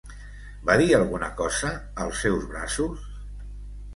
[0.69, 1.69] Va dir alguna cosa
[2.05, 3.07] als seus braços?